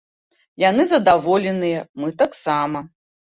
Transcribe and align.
Яны 0.61 0.85
задаволеныя, 0.91 1.85
мы 2.05 2.09
таксама. 2.23 2.83